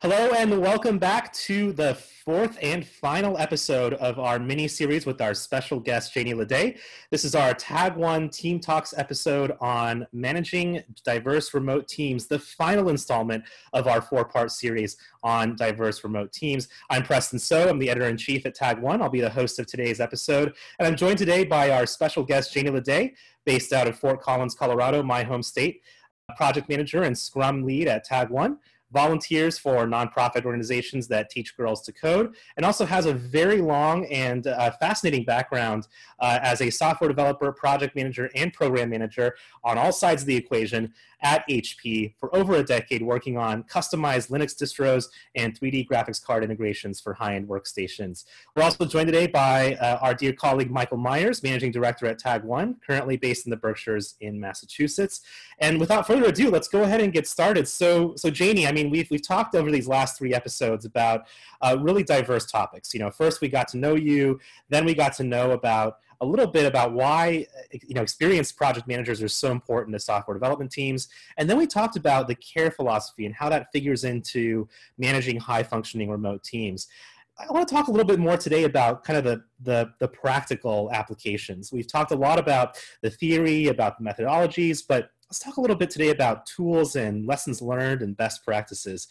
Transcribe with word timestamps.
Hello, 0.00 0.30
and 0.30 0.60
welcome 0.60 0.96
back 0.96 1.32
to 1.32 1.72
the 1.72 1.92
fourth 1.92 2.56
and 2.62 2.86
final 2.86 3.36
episode 3.36 3.94
of 3.94 4.20
our 4.20 4.38
mini 4.38 4.68
series 4.68 5.06
with 5.06 5.20
our 5.20 5.34
special 5.34 5.80
guest, 5.80 6.14
Janie 6.14 6.34
Ledet. 6.34 6.78
This 7.10 7.24
is 7.24 7.34
our 7.34 7.52
Tag 7.52 7.96
One 7.96 8.28
Team 8.28 8.60
Talks 8.60 8.94
episode 8.96 9.56
on 9.60 10.06
managing 10.12 10.84
diverse 11.04 11.52
remote 11.52 11.88
teams, 11.88 12.28
the 12.28 12.38
final 12.38 12.90
installment 12.90 13.42
of 13.72 13.88
our 13.88 14.00
four 14.00 14.24
part 14.24 14.52
series 14.52 14.96
on 15.24 15.56
diverse 15.56 16.04
remote 16.04 16.32
teams. 16.32 16.68
I'm 16.90 17.02
Preston 17.02 17.40
So, 17.40 17.68
I'm 17.68 17.80
the 17.80 17.90
editor 17.90 18.06
in 18.06 18.16
chief 18.16 18.46
at 18.46 18.54
Tag 18.54 18.78
One. 18.78 19.02
I'll 19.02 19.08
be 19.08 19.20
the 19.20 19.28
host 19.28 19.58
of 19.58 19.66
today's 19.66 19.98
episode, 19.98 20.54
and 20.78 20.86
I'm 20.86 20.94
joined 20.94 21.18
today 21.18 21.44
by 21.44 21.72
our 21.72 21.86
special 21.86 22.22
guest, 22.22 22.54
Janie 22.54 22.70
Ledet, 22.70 23.14
based 23.44 23.72
out 23.72 23.88
of 23.88 23.98
Fort 23.98 24.22
Collins, 24.22 24.54
Colorado, 24.54 25.02
my 25.02 25.24
home 25.24 25.42
state, 25.42 25.82
project 26.36 26.68
manager 26.68 27.02
and 27.02 27.18
Scrum 27.18 27.64
lead 27.64 27.88
at 27.88 28.04
Tag 28.04 28.30
One 28.30 28.58
volunteers 28.92 29.58
for 29.58 29.86
nonprofit 29.86 30.44
organizations 30.44 31.08
that 31.08 31.30
teach 31.30 31.56
girls 31.56 31.82
to 31.82 31.92
code, 31.92 32.34
and 32.56 32.64
also 32.64 32.86
has 32.86 33.06
a 33.06 33.12
very 33.12 33.60
long 33.60 34.06
and 34.06 34.46
uh, 34.46 34.70
fascinating 34.80 35.24
background 35.24 35.88
uh, 36.20 36.38
as 36.42 36.60
a 36.60 36.70
software 36.70 37.08
developer, 37.08 37.52
project 37.52 37.94
manager, 37.94 38.30
and 38.34 38.52
program 38.52 38.90
manager 38.90 39.34
on 39.64 39.78
all 39.78 39.92
sides 39.92 40.22
of 40.22 40.26
the 40.26 40.36
equation 40.36 40.92
at 41.22 41.44
HP 41.48 42.14
for 42.18 42.34
over 42.34 42.54
a 42.54 42.62
decade, 42.62 43.02
working 43.02 43.36
on 43.36 43.64
customized 43.64 44.30
Linux 44.30 44.54
distros 44.54 45.08
and 45.34 45.58
3D 45.58 45.88
graphics 45.88 46.22
card 46.22 46.44
integrations 46.44 47.00
for 47.00 47.14
high 47.14 47.34
end 47.34 47.48
workstations. 47.48 48.24
We're 48.54 48.62
also 48.62 48.84
joined 48.84 49.08
today 49.08 49.26
by 49.26 49.74
uh, 49.74 49.98
our 50.00 50.14
dear 50.14 50.32
colleague 50.32 50.70
Michael 50.70 50.98
Meyers, 50.98 51.42
managing 51.42 51.72
director 51.72 52.06
at 52.06 52.18
Tag 52.18 52.44
One, 52.44 52.76
currently 52.86 53.16
based 53.16 53.46
in 53.46 53.50
the 53.50 53.56
Berkshires 53.56 54.14
in 54.20 54.38
Massachusetts. 54.38 55.22
And 55.58 55.80
without 55.80 56.06
further 56.06 56.26
ado, 56.26 56.50
let's 56.50 56.68
go 56.68 56.82
ahead 56.82 57.00
and 57.00 57.12
get 57.12 57.26
started. 57.26 57.66
So, 57.66 58.14
so 58.16 58.30
Janie, 58.30 58.66
I 58.66 58.72
mean, 58.72 58.77
we've, 58.84 59.10
we've 59.10 59.26
talked 59.26 59.54
over 59.54 59.70
these 59.70 59.88
last 59.88 60.18
three 60.18 60.34
episodes 60.34 60.84
about 60.84 61.26
uh, 61.60 61.76
really 61.80 62.02
diverse 62.02 62.46
topics. 62.46 62.94
You 62.94 63.00
know, 63.00 63.10
first 63.10 63.40
we 63.40 63.48
got 63.48 63.68
to 63.68 63.76
know 63.76 63.94
you, 63.94 64.38
then 64.68 64.84
we 64.84 64.94
got 64.94 65.14
to 65.14 65.24
know 65.24 65.52
about 65.52 65.98
a 66.20 66.26
little 66.26 66.46
bit 66.46 66.66
about 66.66 66.92
why 66.92 67.46
you 67.70 67.94
know 67.94 68.02
experienced 68.02 68.56
project 68.56 68.88
managers 68.88 69.22
are 69.22 69.28
so 69.28 69.52
important 69.52 69.94
to 69.94 70.00
software 70.00 70.34
development 70.34 70.70
teams 70.70 71.08
and 71.36 71.48
then 71.48 71.56
we 71.56 71.64
talked 71.64 71.96
about 71.96 72.26
the 72.26 72.34
care 72.34 72.72
philosophy 72.72 73.24
and 73.24 73.34
how 73.36 73.48
that 73.48 73.68
figures 73.72 74.02
into 74.02 74.68
managing 74.98 75.38
high 75.38 75.62
functioning 75.62 76.10
remote 76.10 76.42
teams 76.42 76.88
I 77.38 77.52
want 77.52 77.68
to 77.68 77.72
talk 77.72 77.86
a 77.86 77.92
little 77.92 78.06
bit 78.06 78.18
more 78.18 78.36
today 78.36 78.64
about 78.64 79.04
kind 79.04 79.16
of 79.16 79.24
the, 79.24 79.44
the, 79.62 79.92
the, 80.00 80.08
practical 80.08 80.90
applications. 80.92 81.70
We've 81.72 81.86
talked 81.86 82.10
a 82.10 82.16
lot 82.16 82.36
about 82.36 82.76
the 83.00 83.10
theory, 83.10 83.68
about 83.68 83.96
the 83.96 84.04
methodologies, 84.04 84.82
but 84.86 85.10
let's 85.28 85.38
talk 85.40 85.58
a 85.58 85.60
little 85.60 85.76
bit 85.76 85.90
today 85.90 86.08
about 86.08 86.46
tools 86.46 86.96
and 86.96 87.26
lessons 87.26 87.60
learned 87.60 88.02
and 88.02 88.16
best 88.16 88.44
practices. 88.44 89.08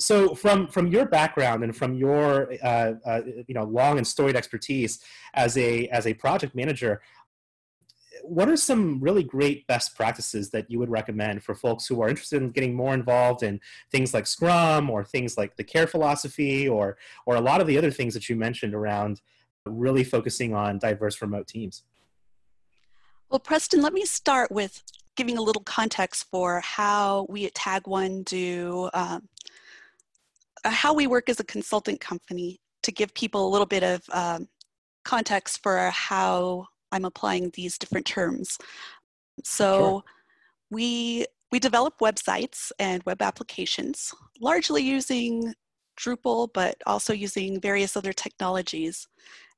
So 0.00 0.34
from 0.34 0.68
from 0.68 0.86
your 0.88 1.06
background 1.06 1.64
and 1.64 1.76
from 1.76 1.94
your 1.94 2.52
uh, 2.62 2.92
uh, 3.04 3.20
you 3.46 3.54
know 3.54 3.64
long 3.64 3.98
and 3.98 4.06
storied 4.06 4.36
expertise 4.36 5.00
as 5.34 5.56
a 5.58 5.88
as 5.88 6.06
a 6.06 6.14
project 6.14 6.54
manager 6.54 7.02
what 8.22 8.48
are 8.48 8.56
some 8.56 9.00
really 9.00 9.22
great 9.22 9.66
best 9.66 9.96
practices 9.96 10.50
that 10.50 10.70
you 10.70 10.78
would 10.78 10.90
recommend 10.90 11.42
for 11.42 11.54
folks 11.54 11.86
who 11.86 12.02
are 12.02 12.08
interested 12.08 12.42
in 12.42 12.50
getting 12.50 12.74
more 12.74 12.94
involved 12.94 13.42
in 13.42 13.60
things 13.90 14.12
like 14.12 14.26
scrum 14.26 14.90
or 14.90 15.04
things 15.04 15.38
like 15.38 15.56
the 15.56 15.64
care 15.64 15.86
philosophy 15.86 16.68
or 16.68 16.96
or 17.26 17.36
a 17.36 17.40
lot 17.40 17.60
of 17.60 17.66
the 17.66 17.78
other 17.78 17.90
things 17.90 18.14
that 18.14 18.28
you 18.28 18.36
mentioned 18.36 18.74
around 18.74 19.20
really 19.64 20.04
focusing 20.04 20.54
on 20.54 20.78
diverse 20.78 21.20
remote 21.20 21.46
teams? 21.46 21.82
Well 23.30 23.40
preston 23.40 23.82
let 23.82 23.92
me 23.92 24.04
start 24.04 24.50
with 24.50 24.82
giving 25.18 25.36
a 25.36 25.42
little 25.42 25.64
context 25.64 26.26
for 26.30 26.60
how 26.60 27.26
we 27.28 27.44
at 27.44 27.54
tag 27.54 27.88
one 27.88 28.22
do 28.22 28.88
um, 28.94 29.28
uh, 30.64 30.70
how 30.70 30.94
we 30.94 31.08
work 31.08 31.28
as 31.28 31.40
a 31.40 31.44
consultant 31.44 32.00
company 32.00 32.60
to 32.84 32.92
give 32.92 33.12
people 33.14 33.46
a 33.46 33.50
little 33.50 33.66
bit 33.66 33.82
of 33.82 34.00
um, 34.12 34.48
context 35.04 35.60
for 35.60 35.90
how 35.90 36.64
I'm 36.92 37.04
applying 37.04 37.50
these 37.54 37.76
different 37.78 38.06
terms. 38.06 38.58
So 39.42 39.78
sure. 39.78 40.02
we 40.70 41.26
we 41.50 41.58
develop 41.58 41.98
websites 41.98 42.70
and 42.78 43.02
web 43.02 43.20
applications, 43.20 44.14
largely 44.40 44.82
using 44.82 45.52
Drupal, 45.98 46.48
but 46.54 46.76
also 46.86 47.12
using 47.12 47.60
various 47.60 47.96
other 47.96 48.12
technologies. 48.12 49.08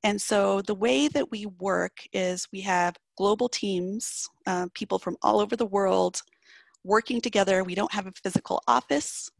And 0.02 0.20
so 0.20 0.62
the 0.62 0.74
way 0.74 1.08
that 1.08 1.30
we 1.30 1.46
work 1.46 2.00
is 2.12 2.48
we 2.52 2.60
have 2.62 2.96
global 3.18 3.48
teams, 3.48 4.28
uh, 4.46 4.66
people 4.74 4.98
from 4.98 5.16
all 5.22 5.40
over 5.40 5.56
the 5.56 5.66
world 5.66 6.22
working 6.84 7.20
together. 7.20 7.62
We 7.62 7.74
don't 7.74 7.92
have 7.92 8.06
a 8.06 8.12
physical 8.12 8.62
office. 8.66 9.30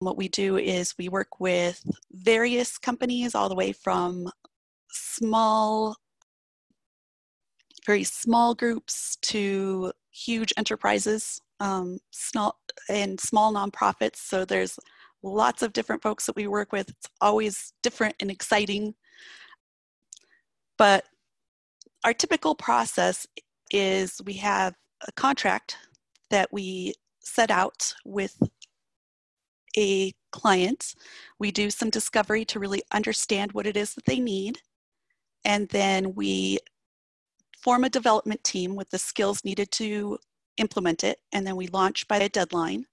What 0.00 0.18
we 0.18 0.28
do 0.28 0.58
is 0.58 0.94
we 0.98 1.08
work 1.08 1.40
with 1.40 1.82
various 2.12 2.76
companies 2.78 3.34
all 3.34 3.48
the 3.48 3.54
way 3.54 3.72
from 3.72 4.30
small, 4.90 5.96
very 7.86 8.04
small 8.04 8.54
groups 8.54 9.16
to 9.22 9.92
huge 10.10 10.52
enterprises 10.56 11.40
um, 11.60 11.98
small, 12.10 12.58
and 12.88 13.18
small 13.20 13.52
nonprofits. 13.52 14.16
So 14.16 14.44
there's 14.44 14.78
lots 15.22 15.62
of 15.62 15.72
different 15.72 16.02
folks 16.02 16.26
that 16.26 16.36
we 16.36 16.46
work 16.46 16.72
with. 16.72 16.90
It's 16.90 17.08
always 17.20 17.72
different 17.82 18.14
and 18.20 18.30
exciting. 18.30 18.94
But 20.78 21.04
our 22.04 22.14
typical 22.14 22.54
process 22.54 23.26
is 23.70 24.20
we 24.24 24.34
have 24.34 24.74
a 25.06 25.12
contract 25.12 25.76
that 26.30 26.52
we 26.52 26.94
set 27.20 27.50
out 27.50 27.94
with 28.04 28.40
a 29.76 30.12
client, 30.32 30.94
we 31.38 31.50
do 31.50 31.70
some 31.70 31.90
discovery 31.90 32.44
to 32.46 32.58
really 32.58 32.82
understand 32.92 33.52
what 33.52 33.66
it 33.66 33.76
is 33.76 33.94
that 33.94 34.04
they 34.06 34.18
need. 34.18 34.60
And 35.44 35.68
then 35.68 36.14
we 36.14 36.58
form 37.56 37.84
a 37.84 37.90
development 37.90 38.42
team 38.44 38.74
with 38.76 38.90
the 38.90 38.98
skills 38.98 39.44
needed 39.44 39.70
to 39.72 40.18
implement 40.56 41.04
it. 41.04 41.18
And 41.32 41.46
then 41.46 41.56
we 41.56 41.68
launch 41.68 42.08
by 42.08 42.18
a 42.18 42.28
deadline. 42.28 42.86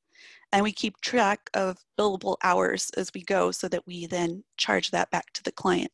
And 0.51 0.63
we 0.63 0.72
keep 0.72 1.01
track 1.01 1.50
of 1.53 1.78
billable 1.97 2.38
hours 2.44 2.91
as 2.97 3.12
we 3.13 3.24
go 3.24 3.51
so 3.51 3.68
that 3.69 3.85
we 3.88 4.06
then 4.06 4.44
charge 4.57 4.91
that 4.91 5.09
back 5.12 5.34
to 5.34 5.44
the 5.44 5.51
client. 5.51 5.91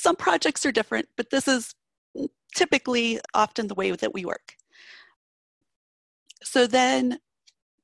Some 0.00 0.16
projects 0.16 0.64
are 0.64 0.72
different, 0.72 1.08
but 1.18 1.28
this 1.28 1.46
is 1.46 1.74
typically 2.54 3.20
often 3.34 3.66
the 3.66 3.74
way 3.74 3.90
that 3.90 4.14
we 4.14 4.24
work. 4.24 4.54
So 6.42 6.66
then 6.66 7.18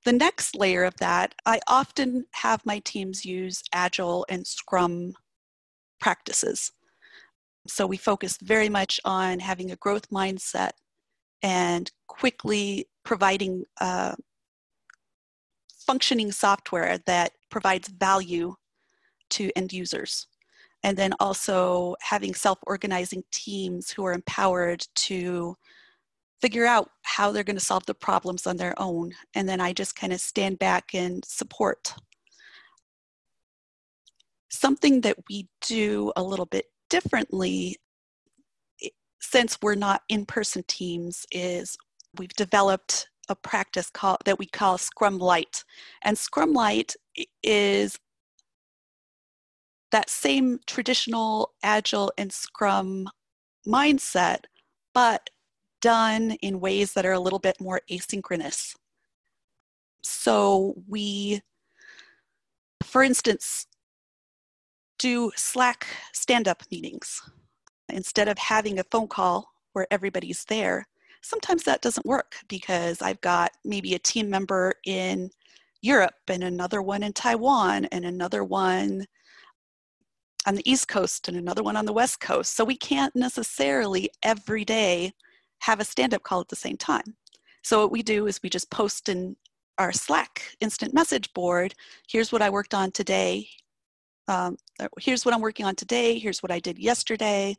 the 0.06 0.14
next 0.14 0.56
layer 0.56 0.84
of 0.84 0.96
that, 0.96 1.34
I 1.44 1.60
often 1.66 2.24
have 2.32 2.64
my 2.64 2.78
teams 2.78 3.26
use 3.26 3.62
Agile 3.70 4.24
and 4.30 4.46
Scrum 4.46 5.12
practices. 6.00 6.72
So 7.66 7.86
we 7.86 7.98
focus 7.98 8.38
very 8.40 8.70
much 8.70 8.98
on 9.04 9.38
having 9.40 9.70
a 9.70 9.76
growth 9.76 10.08
mindset 10.08 10.70
and 11.42 11.92
quickly 12.06 12.88
providing 13.04 13.64
uh, 13.78 14.14
functioning 15.86 16.32
software 16.32 16.96
that 17.04 17.32
provides 17.50 17.88
value 17.88 18.54
to 19.28 19.50
end 19.54 19.74
users. 19.74 20.28
And 20.82 20.96
then 20.96 21.14
also 21.18 21.96
having 22.00 22.34
self 22.34 22.58
organizing 22.66 23.24
teams 23.32 23.90
who 23.90 24.04
are 24.04 24.12
empowered 24.12 24.86
to 24.96 25.56
figure 26.40 26.66
out 26.66 26.90
how 27.02 27.32
they're 27.32 27.42
going 27.42 27.56
to 27.56 27.64
solve 27.64 27.86
the 27.86 27.94
problems 27.94 28.46
on 28.46 28.56
their 28.56 28.74
own. 28.80 29.12
And 29.34 29.48
then 29.48 29.60
I 29.60 29.72
just 29.72 29.96
kind 29.96 30.12
of 30.12 30.20
stand 30.20 30.58
back 30.58 30.94
and 30.94 31.24
support. 31.24 31.94
Something 34.50 35.00
that 35.02 35.16
we 35.28 35.48
do 35.60 36.12
a 36.16 36.22
little 36.22 36.46
bit 36.46 36.66
differently, 36.88 37.76
since 39.20 39.58
we're 39.62 39.74
not 39.74 40.02
in 40.08 40.24
person 40.24 40.62
teams, 40.68 41.26
is 41.32 41.76
we've 42.16 42.34
developed 42.34 43.08
a 43.28 43.34
practice 43.34 43.90
called, 43.90 44.18
that 44.24 44.38
we 44.38 44.46
call 44.46 44.78
Scrum 44.78 45.18
Light. 45.18 45.64
And 46.02 46.16
Scrum 46.16 46.52
Light 46.52 46.94
is 47.42 47.98
that 49.92 50.10
same 50.10 50.58
traditional 50.66 51.52
Agile 51.62 52.12
and 52.18 52.32
Scrum 52.32 53.08
mindset, 53.66 54.44
but 54.92 55.30
done 55.80 56.32
in 56.42 56.60
ways 56.60 56.92
that 56.94 57.06
are 57.06 57.12
a 57.12 57.20
little 57.20 57.38
bit 57.38 57.60
more 57.60 57.80
asynchronous. 57.90 58.74
So 60.02 60.74
we, 60.88 61.42
for 62.82 63.02
instance, 63.02 63.66
do 64.98 65.30
Slack 65.36 65.86
stand-up 66.12 66.62
meetings. 66.70 67.20
Instead 67.88 68.28
of 68.28 68.38
having 68.38 68.78
a 68.78 68.84
phone 68.90 69.08
call 69.08 69.52
where 69.72 69.86
everybody's 69.90 70.44
there, 70.44 70.86
sometimes 71.20 71.64
that 71.64 71.82
doesn't 71.82 72.06
work 72.06 72.36
because 72.48 73.02
I've 73.02 73.20
got 73.20 73.52
maybe 73.64 73.94
a 73.94 73.98
team 73.98 74.30
member 74.30 74.74
in 74.84 75.30
Europe 75.82 76.14
and 76.28 76.42
another 76.42 76.82
one 76.82 77.02
in 77.02 77.12
Taiwan 77.12 77.84
and 77.86 78.04
another 78.04 78.42
one 78.42 79.04
on 80.46 80.54
the 80.54 80.70
East 80.70 80.88
Coast 80.88 81.28
and 81.28 81.36
another 81.36 81.62
one 81.62 81.76
on 81.76 81.84
the 81.84 81.92
West 81.92 82.20
Coast. 82.20 82.56
So 82.56 82.64
we 82.64 82.76
can't 82.76 83.14
necessarily 83.16 84.10
every 84.22 84.64
day 84.64 85.12
have 85.60 85.80
a 85.80 85.84
stand 85.84 86.14
up 86.14 86.22
call 86.22 86.40
at 86.40 86.48
the 86.48 86.56
same 86.56 86.76
time. 86.76 87.16
So 87.62 87.80
what 87.80 87.90
we 87.90 88.02
do 88.02 88.26
is 88.26 88.40
we 88.42 88.48
just 88.48 88.70
post 88.70 89.08
in 89.08 89.36
our 89.78 89.92
Slack 89.92 90.42
instant 90.60 90.94
message 90.94 91.32
board, 91.34 91.74
here's 92.08 92.32
what 92.32 92.42
I 92.42 92.48
worked 92.48 92.74
on 92.74 92.92
today. 92.92 93.48
Um, 94.28 94.56
here's 94.98 95.24
what 95.24 95.34
I'm 95.34 95.40
working 95.40 95.66
on 95.66 95.74
today. 95.74 96.18
Here's 96.18 96.42
what 96.42 96.50
I 96.50 96.60
did 96.60 96.78
yesterday. 96.78 97.56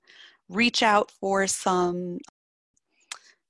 Reach 0.49 0.81
out 0.81 1.11
for 1.11 1.45
some 1.47 2.19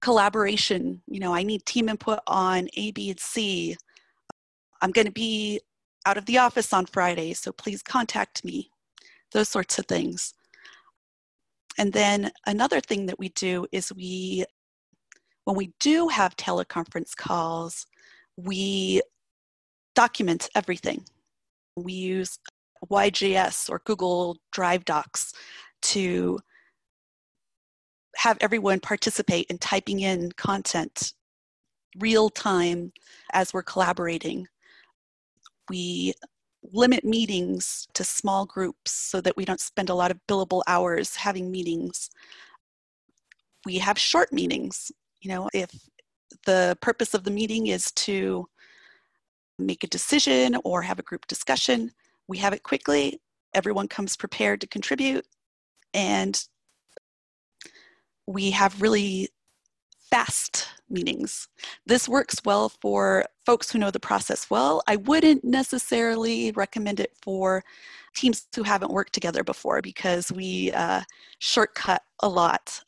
collaboration. 0.01 1.01
You 1.07 1.19
know, 1.19 1.33
I 1.33 1.43
need 1.43 1.65
team 1.65 1.89
input 1.89 2.19
on 2.27 2.67
A, 2.75 2.91
B, 2.91 3.09
and 3.09 3.19
C. 3.19 3.75
I'm 4.81 4.91
going 4.91 5.07
to 5.07 5.13
be 5.13 5.61
out 6.05 6.17
of 6.17 6.25
the 6.25 6.37
office 6.37 6.73
on 6.73 6.85
Friday, 6.85 7.33
so 7.33 7.51
please 7.51 7.81
contact 7.81 8.43
me. 8.43 8.69
Those 9.37 9.49
sorts 9.49 9.77
of 9.77 9.85
things. 9.85 10.33
And 11.77 11.93
then 11.93 12.31
another 12.47 12.79
thing 12.79 13.05
that 13.05 13.19
we 13.19 13.29
do 13.29 13.67
is 13.71 13.93
we, 13.93 14.45
when 15.43 15.55
we 15.55 15.73
do 15.79 16.07
have 16.07 16.35
teleconference 16.37 17.15
calls, 17.15 17.85
we 18.35 19.03
document 19.93 20.49
everything. 20.55 21.05
We 21.75 21.93
use 21.93 22.39
YGS 22.89 23.69
or 23.69 23.83
Google 23.85 24.37
Drive 24.51 24.85
Docs 24.85 25.33
to 25.83 26.39
have 28.15 28.39
everyone 28.41 28.79
participate 28.79 29.45
in 29.51 29.59
typing 29.59 29.99
in 29.99 30.31
content 30.31 31.13
real 31.99 32.31
time 32.31 32.91
as 33.33 33.53
we're 33.53 33.61
collaborating. 33.61 34.47
We 35.69 36.15
limit 36.63 37.04
meetings 37.04 37.88
to 37.94 38.04
small 38.04 38.45
groups 38.45 38.92
so 38.92 39.21
that 39.21 39.38
we 39.38 39.45
don't 39.45 39.59
spend 39.59 39.89
a 39.89 39.95
lot 39.95 40.12
of 40.12 40.19
billable 40.27 40.63
hours 40.68 41.15
having 41.15 41.51
meetings. 41.51 42.09
We 43.65 43.77
have 43.77 43.98
short 43.98 44.33
meetings. 44.33 44.92
You 45.21 45.30
know, 45.30 45.50
if 45.54 45.71
the 46.45 46.77
purpose 46.81 47.13
of 47.13 47.24
the 47.24 47.31
meeting 47.31 47.68
is 47.68 47.92
to 47.92 48.48
make 49.59 49.83
a 49.83 49.88
decision 49.88 50.57
or 50.63 50.81
have 50.81 51.00
a 51.00 51.04
group 51.04 51.27
discussion, 51.27 51.92
we 52.27 52.38
have 52.38 52.54
it 52.54 52.63
quickly. 52.63 53.19
Everyone 53.54 53.88
comes 53.88 54.15
prepared 54.15 54.62
to 54.62 54.68
contribute, 54.68 55.25
and 55.94 56.44
we 58.27 58.51
have 58.51 58.81
really 58.81 59.30
fast 60.09 60.69
meetings. 60.89 61.48
This 61.86 62.07
works 62.07 62.38
well 62.45 62.69
for 62.69 63.25
folks 63.45 63.71
who 63.71 63.80
know 63.80 63.92
the 63.92 64.00
process 64.00 64.50
well. 64.50 64.81
I 64.88 64.95
wouldn't 64.95 65.44
necessarily 65.44 66.51
recommend 66.51 67.00
it 67.00 67.12
for 67.21 67.63
teams 68.15 68.48
who 68.56 68.63
haven't 68.63 68.92
worked 68.92 69.13
together 69.13 69.44
before 69.44 69.81
because 69.81 70.31
we 70.31 70.71
uh, 70.71 71.01
shortcut 71.39 72.04
a 72.21 72.30
lot. 72.30 72.81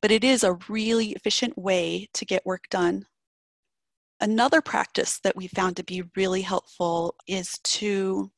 But 0.00 0.12
it 0.12 0.22
is 0.22 0.44
a 0.44 0.58
really 0.68 1.10
efficient 1.10 1.58
way 1.58 2.08
to 2.14 2.24
get 2.24 2.46
work 2.46 2.68
done. 2.70 3.06
Another 4.20 4.60
practice 4.60 5.18
that 5.20 5.36
we 5.36 5.48
found 5.48 5.76
to 5.76 5.84
be 5.84 6.02
really 6.16 6.42
helpful 6.42 7.14
is 7.26 7.58
to 7.64 8.30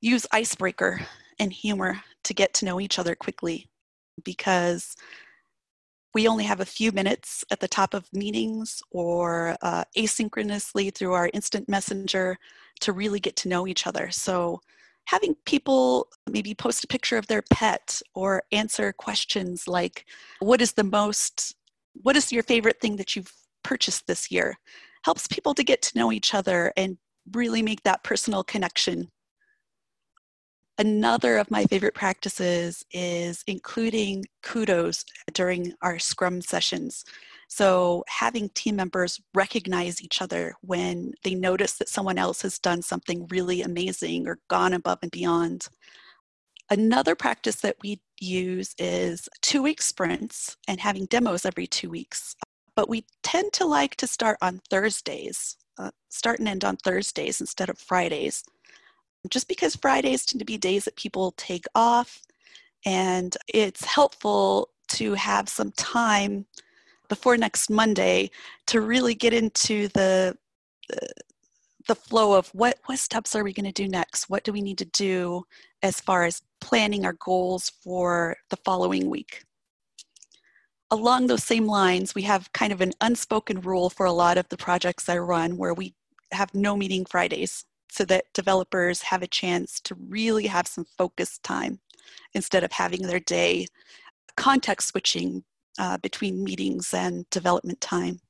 use 0.00 0.26
icebreaker 0.32 1.00
and 1.38 1.52
humor 1.52 2.00
to 2.24 2.34
get 2.34 2.54
to 2.54 2.64
know 2.64 2.80
each 2.80 2.98
other 2.98 3.14
quickly 3.14 3.68
because 4.24 4.96
we 6.14 6.28
only 6.28 6.44
have 6.44 6.60
a 6.60 6.64
few 6.64 6.92
minutes 6.92 7.44
at 7.50 7.60
the 7.60 7.68
top 7.68 7.92
of 7.92 8.10
meetings 8.12 8.82
or 8.92 9.56
uh, 9.62 9.84
asynchronously 9.96 10.94
through 10.94 11.12
our 11.12 11.28
instant 11.34 11.68
messenger 11.68 12.38
to 12.80 12.92
really 12.92 13.18
get 13.18 13.34
to 13.36 13.48
know 13.48 13.66
each 13.66 13.86
other. 13.86 14.10
So 14.10 14.60
having 15.06 15.34
people 15.44 16.08
maybe 16.30 16.54
post 16.54 16.84
a 16.84 16.86
picture 16.86 17.18
of 17.18 17.26
their 17.26 17.42
pet 17.50 18.00
or 18.14 18.44
answer 18.52 18.92
questions 18.92 19.66
like, 19.66 20.06
what 20.38 20.60
is 20.60 20.72
the 20.72 20.84
most, 20.84 21.56
what 21.94 22.16
is 22.16 22.32
your 22.32 22.44
favorite 22.44 22.80
thing 22.80 22.96
that 22.96 23.16
you've 23.16 23.32
purchased 23.64 24.06
this 24.06 24.30
year? 24.30 24.56
Helps 25.04 25.26
people 25.26 25.52
to 25.54 25.64
get 25.64 25.82
to 25.82 25.98
know 25.98 26.12
each 26.12 26.32
other 26.32 26.72
and 26.76 26.96
really 27.32 27.62
make 27.62 27.82
that 27.82 28.04
personal 28.04 28.44
connection 28.44 29.10
Another 30.76 31.36
of 31.36 31.52
my 31.52 31.64
favorite 31.66 31.94
practices 31.94 32.84
is 32.90 33.44
including 33.46 34.24
kudos 34.42 35.04
during 35.32 35.72
our 35.82 36.00
Scrum 36.00 36.40
sessions. 36.40 37.04
So, 37.46 38.02
having 38.08 38.48
team 38.48 38.74
members 38.74 39.20
recognize 39.34 40.02
each 40.02 40.20
other 40.20 40.54
when 40.62 41.12
they 41.22 41.36
notice 41.36 41.74
that 41.74 41.88
someone 41.88 42.18
else 42.18 42.42
has 42.42 42.58
done 42.58 42.82
something 42.82 43.28
really 43.28 43.62
amazing 43.62 44.26
or 44.26 44.40
gone 44.48 44.72
above 44.72 44.98
and 45.02 45.12
beyond. 45.12 45.68
Another 46.70 47.14
practice 47.14 47.56
that 47.56 47.76
we 47.84 48.00
use 48.20 48.74
is 48.76 49.28
two 49.42 49.62
week 49.62 49.80
sprints 49.80 50.56
and 50.66 50.80
having 50.80 51.06
demos 51.06 51.46
every 51.46 51.68
two 51.68 51.90
weeks. 51.90 52.34
But 52.74 52.88
we 52.88 53.04
tend 53.22 53.52
to 53.52 53.64
like 53.64 53.94
to 53.96 54.08
start 54.08 54.38
on 54.42 54.60
Thursdays, 54.70 55.56
uh, 55.78 55.92
start 56.08 56.40
and 56.40 56.48
end 56.48 56.64
on 56.64 56.78
Thursdays 56.78 57.40
instead 57.40 57.68
of 57.68 57.78
Fridays 57.78 58.42
just 59.30 59.48
because 59.48 59.76
Fridays 59.76 60.24
tend 60.24 60.38
to 60.40 60.44
be 60.44 60.58
days 60.58 60.84
that 60.84 60.96
people 60.96 61.32
take 61.36 61.66
off, 61.74 62.22
and 62.84 63.36
it's 63.48 63.84
helpful 63.84 64.70
to 64.88 65.14
have 65.14 65.48
some 65.48 65.72
time 65.72 66.46
before 67.08 67.36
next 67.36 67.70
Monday 67.70 68.30
to 68.66 68.80
really 68.80 69.14
get 69.14 69.32
into 69.32 69.88
the, 69.88 70.36
the 71.86 71.94
flow 71.94 72.36
of 72.36 72.48
what 72.48 72.78
what 72.86 72.98
steps 72.98 73.34
are 73.34 73.44
we 73.44 73.52
going 73.52 73.70
to 73.70 73.72
do 73.72 73.88
next? 73.88 74.28
What 74.30 74.44
do 74.44 74.52
we 74.52 74.62
need 74.62 74.78
to 74.78 74.84
do 74.86 75.44
as 75.82 76.00
far 76.00 76.24
as 76.24 76.42
planning 76.60 77.04
our 77.04 77.14
goals 77.14 77.70
for 77.82 78.36
the 78.50 78.56
following 78.64 79.10
week? 79.10 79.44
Along 80.90 81.26
those 81.26 81.44
same 81.44 81.66
lines 81.66 82.14
we 82.14 82.22
have 82.22 82.52
kind 82.52 82.72
of 82.72 82.80
an 82.80 82.92
unspoken 83.00 83.60
rule 83.60 83.90
for 83.90 84.06
a 84.06 84.12
lot 84.12 84.38
of 84.38 84.48
the 84.48 84.56
projects 84.56 85.08
i 85.08 85.16
run 85.18 85.56
where 85.56 85.74
we 85.74 85.94
have 86.30 86.54
no 86.54 86.76
meeting 86.76 87.04
fridays 87.04 87.64
so 87.90 88.04
that 88.04 88.32
developers 88.34 89.02
have 89.02 89.22
a 89.22 89.26
chance 89.26 89.80
to 89.80 89.94
really 90.08 90.46
have 90.46 90.66
some 90.66 90.86
focused 90.98 91.42
time 91.42 91.78
instead 92.34 92.64
of 92.64 92.72
having 92.72 93.02
their 93.02 93.20
day 93.20 93.66
context 94.36 94.88
switching 94.88 95.44
uh, 95.78 95.98
between 95.98 96.44
meetings 96.44 96.92
and 96.92 97.28
development 97.30 97.80
time. 97.80 98.20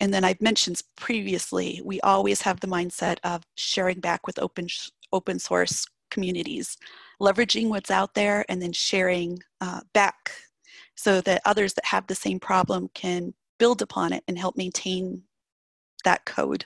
And 0.00 0.12
then 0.12 0.24
I've 0.24 0.40
mentioned 0.40 0.82
previously, 0.96 1.80
we 1.84 2.00
always 2.00 2.42
have 2.42 2.60
the 2.60 2.66
mindset 2.66 3.18
of 3.22 3.42
sharing 3.56 4.00
back 4.00 4.26
with 4.26 4.38
open, 4.38 4.66
open 5.12 5.38
source 5.38 5.86
communities, 6.10 6.76
leveraging 7.20 7.68
what's 7.68 7.90
out 7.90 8.14
there 8.14 8.44
and 8.48 8.60
then 8.60 8.72
sharing 8.72 9.38
uh, 9.60 9.80
back 9.92 10.32
so 10.96 11.20
that 11.20 11.42
others 11.44 11.74
that 11.74 11.84
have 11.86 12.06
the 12.06 12.14
same 12.14 12.40
problem 12.40 12.90
can 12.94 13.32
build 13.58 13.80
upon 13.80 14.12
it 14.12 14.24
and 14.26 14.38
help 14.38 14.56
maintain 14.56 15.22
that 16.04 16.24
code. 16.24 16.64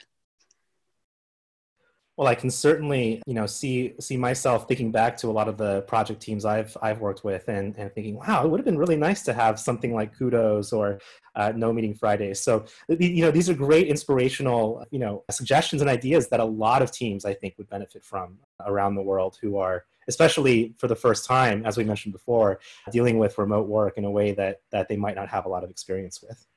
Well, 2.17 2.27
I 2.27 2.33
can 2.33 2.49
certainly, 2.49 3.21
you 3.27 3.35
know, 3.35 3.45
see 3.45 3.93
see 3.99 4.17
myself 4.17 4.67
thinking 4.67 4.91
back 4.91 5.17
to 5.17 5.27
a 5.27 5.31
lot 5.31 5.47
of 5.47 5.57
the 5.57 5.83
project 5.83 6.19
teams 6.19 6.45
I've 6.45 6.75
I've 6.81 6.99
worked 6.99 7.23
with, 7.23 7.47
and 7.47 7.77
and 7.77 7.93
thinking, 7.93 8.15
wow, 8.15 8.43
it 8.43 8.49
would 8.49 8.59
have 8.59 8.65
been 8.65 8.77
really 8.77 8.97
nice 8.97 9.21
to 9.23 9.33
have 9.33 9.59
something 9.59 9.93
like 9.93 10.17
Kudos 10.17 10.73
or 10.73 10.99
uh, 11.35 11.53
No 11.55 11.71
Meeting 11.71 11.93
Fridays. 11.93 12.41
So, 12.41 12.65
you 12.89 13.21
know, 13.21 13.29
these 13.29 13.51
are 13.51 13.53
great 13.53 13.87
inspirational, 13.87 14.83
you 14.89 14.97
know, 14.97 15.23
suggestions 15.29 15.79
and 15.81 15.89
ideas 15.89 16.27
that 16.29 16.39
a 16.39 16.45
lot 16.45 16.81
of 16.81 16.91
teams 16.91 17.23
I 17.23 17.35
think 17.35 17.53
would 17.59 17.69
benefit 17.69 18.03
from 18.03 18.39
around 18.65 18.95
the 18.95 19.03
world 19.03 19.37
who 19.39 19.57
are, 19.57 19.85
especially 20.07 20.73
for 20.79 20.87
the 20.87 20.95
first 20.95 21.23
time, 21.23 21.67
as 21.67 21.77
we 21.77 21.83
mentioned 21.83 22.13
before, 22.13 22.59
dealing 22.91 23.19
with 23.19 23.37
remote 23.37 23.67
work 23.67 23.99
in 23.99 24.05
a 24.05 24.11
way 24.11 24.31
that 24.31 24.61
that 24.71 24.89
they 24.89 24.97
might 24.97 25.15
not 25.15 25.29
have 25.29 25.45
a 25.45 25.49
lot 25.49 25.63
of 25.63 25.69
experience 25.69 26.23
with. 26.23 26.47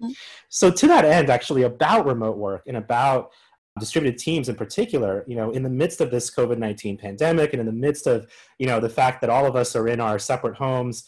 Mm-hmm. 0.00 0.12
So, 0.48 0.70
to 0.70 0.86
that 0.86 1.04
end, 1.04 1.28
actually, 1.28 1.64
about 1.64 2.06
remote 2.06 2.36
work 2.36 2.62
and 2.68 2.76
about 2.76 3.32
distributed 3.78 4.18
teams 4.18 4.48
in 4.48 4.54
particular 4.54 5.24
you 5.26 5.36
know 5.36 5.50
in 5.50 5.62
the 5.62 5.70
midst 5.70 6.00
of 6.00 6.10
this 6.10 6.30
covid-19 6.30 6.98
pandemic 6.98 7.52
and 7.52 7.60
in 7.60 7.66
the 7.66 7.72
midst 7.72 8.06
of 8.06 8.26
you 8.58 8.66
know 8.66 8.80
the 8.80 8.88
fact 8.88 9.20
that 9.20 9.30
all 9.30 9.46
of 9.46 9.56
us 9.56 9.74
are 9.74 9.88
in 9.88 10.00
our 10.00 10.18
separate 10.18 10.56
homes 10.56 11.04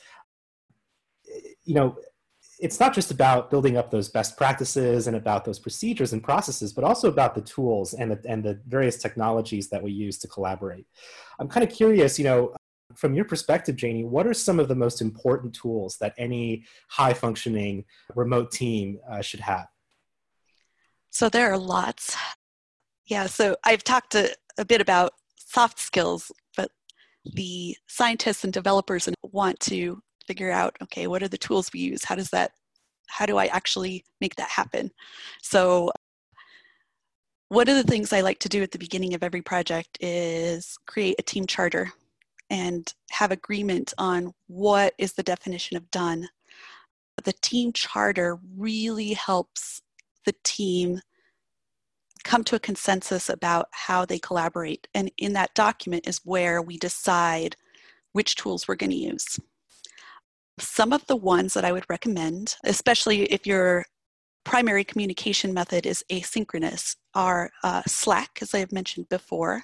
you 1.64 1.74
know 1.74 1.96
it's 2.62 2.78
not 2.78 2.92
just 2.92 3.10
about 3.10 3.50
building 3.50 3.78
up 3.78 3.90
those 3.90 4.10
best 4.10 4.36
practices 4.36 5.06
and 5.06 5.16
about 5.16 5.44
those 5.44 5.58
procedures 5.58 6.12
and 6.12 6.22
processes 6.22 6.72
but 6.72 6.84
also 6.84 7.08
about 7.08 7.34
the 7.34 7.40
tools 7.40 7.94
and 7.94 8.10
the, 8.10 8.20
and 8.28 8.44
the 8.44 8.60
various 8.66 8.98
technologies 8.98 9.68
that 9.68 9.82
we 9.82 9.90
use 9.90 10.18
to 10.18 10.28
collaborate 10.28 10.86
i'm 11.38 11.48
kind 11.48 11.64
of 11.66 11.74
curious 11.74 12.18
you 12.18 12.24
know 12.24 12.54
from 12.94 13.14
your 13.14 13.24
perspective 13.24 13.76
janie 13.76 14.04
what 14.04 14.26
are 14.26 14.34
some 14.34 14.58
of 14.58 14.68
the 14.68 14.74
most 14.74 15.00
important 15.00 15.54
tools 15.54 15.96
that 16.00 16.14
any 16.18 16.64
high 16.88 17.14
functioning 17.14 17.84
remote 18.14 18.50
team 18.50 18.98
uh, 19.10 19.20
should 19.20 19.40
have 19.40 19.66
so 21.10 21.28
there 21.28 21.52
are 21.52 21.58
lots. 21.58 22.16
Yeah, 23.10 23.26
so 23.26 23.56
I've 23.64 23.82
talked 23.82 24.14
a, 24.14 24.32
a 24.56 24.64
bit 24.64 24.80
about 24.80 25.14
soft 25.36 25.80
skills, 25.80 26.30
but 26.56 26.70
the 27.24 27.76
scientists 27.88 28.44
and 28.44 28.52
developers 28.52 29.08
want 29.22 29.58
to 29.60 30.00
figure 30.28 30.52
out 30.52 30.76
okay, 30.80 31.08
what 31.08 31.22
are 31.22 31.28
the 31.28 31.36
tools 31.36 31.70
we 31.74 31.80
use? 31.80 32.04
How 32.04 32.14
does 32.14 32.30
that, 32.30 32.52
how 33.08 33.26
do 33.26 33.36
I 33.36 33.46
actually 33.46 34.04
make 34.20 34.36
that 34.36 34.48
happen? 34.48 34.92
So, 35.42 35.90
one 37.48 37.68
of 37.68 37.74
the 37.74 37.90
things 37.90 38.12
I 38.12 38.20
like 38.20 38.38
to 38.40 38.48
do 38.48 38.62
at 38.62 38.70
the 38.70 38.78
beginning 38.78 39.12
of 39.14 39.24
every 39.24 39.42
project 39.42 39.98
is 40.00 40.78
create 40.86 41.16
a 41.18 41.22
team 41.22 41.46
charter 41.46 41.92
and 42.48 42.94
have 43.10 43.32
agreement 43.32 43.92
on 43.98 44.32
what 44.46 44.94
is 44.98 45.14
the 45.14 45.24
definition 45.24 45.76
of 45.76 45.90
done. 45.90 46.28
The 47.24 47.34
team 47.42 47.72
charter 47.72 48.38
really 48.56 49.14
helps 49.14 49.82
the 50.24 50.34
team 50.44 51.00
come 52.24 52.44
to 52.44 52.56
a 52.56 52.60
consensus 52.60 53.28
about 53.28 53.68
how 53.72 54.04
they 54.04 54.18
collaborate. 54.18 54.88
And 54.94 55.10
in 55.18 55.32
that 55.34 55.54
document 55.54 56.06
is 56.06 56.20
where 56.24 56.62
we 56.62 56.76
decide 56.78 57.56
which 58.12 58.36
tools 58.36 58.66
we're 58.66 58.76
going 58.76 58.90
to 58.90 58.96
use. 58.96 59.38
Some 60.58 60.92
of 60.92 61.06
the 61.06 61.16
ones 61.16 61.54
that 61.54 61.64
I 61.64 61.72
would 61.72 61.86
recommend, 61.88 62.56
especially 62.64 63.22
if 63.24 63.46
your 63.46 63.84
primary 64.44 64.84
communication 64.84 65.54
method 65.54 65.86
is 65.86 66.04
asynchronous, 66.10 66.96
are 67.14 67.50
uh, 67.62 67.82
Slack, 67.86 68.38
as 68.42 68.54
I 68.54 68.58
have 68.58 68.72
mentioned 68.72 69.08
before, 69.08 69.62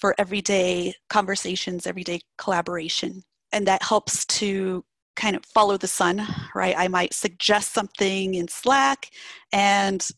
for 0.00 0.14
everyday 0.18 0.94
conversations, 1.08 1.86
everyday 1.86 2.20
collaboration. 2.38 3.22
And 3.52 3.66
that 3.66 3.82
helps 3.82 4.24
to 4.26 4.84
kind 5.16 5.34
of 5.34 5.44
follow 5.44 5.76
the 5.76 5.88
sun, 5.88 6.24
right? 6.54 6.74
I 6.78 6.88
might 6.88 7.12
suggest 7.12 7.72
something 7.72 8.34
in 8.34 8.46
Slack 8.46 9.10
and 9.52 10.08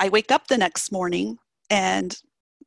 I 0.00 0.08
wake 0.08 0.32
up 0.32 0.48
the 0.48 0.58
next 0.58 0.90
morning 0.90 1.38
and 1.68 2.18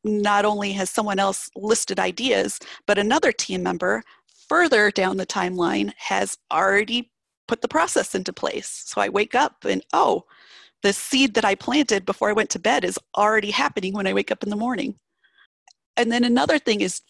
not 0.04 0.44
only 0.44 0.72
has 0.72 0.88
someone 0.88 1.18
else 1.18 1.50
listed 1.56 1.98
ideas, 1.98 2.60
but 2.86 2.96
another 2.96 3.32
team 3.32 3.62
member 3.62 4.02
further 4.48 4.90
down 4.90 5.16
the 5.16 5.26
timeline 5.26 5.92
has 5.96 6.38
already 6.52 7.10
put 7.48 7.60
the 7.60 7.68
process 7.68 8.14
into 8.14 8.32
place. 8.32 8.84
So 8.86 9.00
I 9.00 9.08
wake 9.08 9.34
up 9.34 9.64
and, 9.64 9.84
oh, 9.92 10.24
the 10.82 10.92
seed 10.92 11.34
that 11.34 11.44
I 11.44 11.54
planted 11.54 12.06
before 12.06 12.28
I 12.28 12.34
went 12.34 12.50
to 12.50 12.58
bed 12.58 12.84
is 12.84 12.98
already 13.16 13.50
happening 13.50 13.94
when 13.94 14.06
I 14.06 14.12
wake 14.12 14.30
up 14.30 14.42
in 14.42 14.50
the 14.50 14.56
morning. 14.56 14.94
And 15.96 16.12
then 16.12 16.24
another 16.24 16.58
thing 16.58 16.82
is 16.82 17.00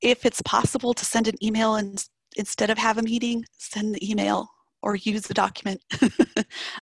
if 0.00 0.24
it's 0.24 0.42
possible 0.42 0.94
to 0.94 1.04
send 1.04 1.28
an 1.28 1.44
email 1.44 1.74
and 1.74 2.04
instead 2.36 2.70
of 2.70 2.78
have 2.78 2.98
a 2.98 3.02
meeting, 3.02 3.44
send 3.58 3.94
the 3.94 4.10
email 4.10 4.48
or 4.82 4.96
use 4.96 5.22
the 5.22 5.34
document. 5.34 5.82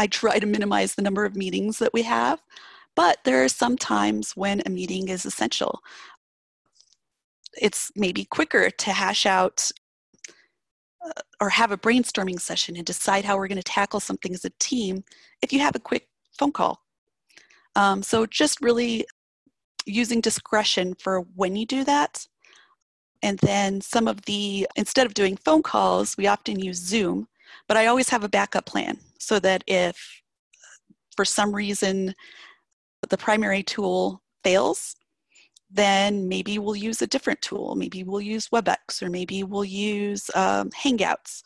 I 0.00 0.06
try 0.06 0.38
to 0.38 0.46
minimize 0.46 0.94
the 0.94 1.02
number 1.02 1.26
of 1.26 1.36
meetings 1.36 1.78
that 1.78 1.92
we 1.92 2.00
have, 2.04 2.40
but 2.96 3.18
there 3.24 3.44
are 3.44 3.50
some 3.50 3.76
times 3.76 4.32
when 4.34 4.62
a 4.64 4.70
meeting 4.70 5.10
is 5.10 5.26
essential. 5.26 5.80
It's 7.60 7.92
maybe 7.94 8.24
quicker 8.24 8.70
to 8.70 8.92
hash 8.92 9.26
out 9.26 9.70
uh, 11.04 11.20
or 11.38 11.50
have 11.50 11.70
a 11.70 11.76
brainstorming 11.76 12.40
session 12.40 12.76
and 12.76 12.86
decide 12.86 13.26
how 13.26 13.36
we're 13.36 13.46
going 13.46 13.60
to 13.60 13.62
tackle 13.62 14.00
something 14.00 14.32
as 14.32 14.46
a 14.46 14.52
team 14.58 15.04
if 15.42 15.52
you 15.52 15.60
have 15.60 15.76
a 15.76 15.80
quick 15.80 16.08
phone 16.38 16.52
call. 16.52 16.80
Um, 17.76 18.02
so 18.02 18.24
just 18.24 18.62
really 18.62 19.04
using 19.84 20.22
discretion 20.22 20.94
for 20.94 21.26
when 21.34 21.56
you 21.56 21.66
do 21.66 21.84
that. 21.84 22.26
And 23.22 23.38
then 23.40 23.82
some 23.82 24.08
of 24.08 24.22
the, 24.22 24.66
instead 24.76 25.04
of 25.04 25.12
doing 25.12 25.36
phone 25.36 25.62
calls, 25.62 26.16
we 26.16 26.26
often 26.26 26.58
use 26.58 26.78
Zoom, 26.78 27.28
but 27.68 27.76
I 27.76 27.84
always 27.84 28.08
have 28.08 28.24
a 28.24 28.30
backup 28.30 28.64
plan 28.64 28.98
so 29.20 29.38
that 29.38 29.62
if 29.66 30.22
for 31.14 31.24
some 31.24 31.54
reason 31.54 32.14
the 33.08 33.18
primary 33.18 33.62
tool 33.62 34.22
fails, 34.42 34.96
then 35.70 36.28
maybe 36.28 36.58
we'll 36.58 36.76
use 36.76 37.00
a 37.00 37.06
different 37.06 37.40
tool. 37.42 37.74
Maybe 37.76 38.02
we'll 38.02 38.20
use 38.20 38.48
WebEx 38.48 39.02
or 39.02 39.10
maybe 39.10 39.44
we'll 39.44 39.64
use 39.64 40.30
um, 40.34 40.70
Hangouts. 40.70 41.42